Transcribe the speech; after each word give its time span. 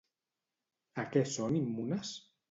A 1.03 1.05
què 1.11 1.23
són 1.33 1.59
immunes? 1.59 2.15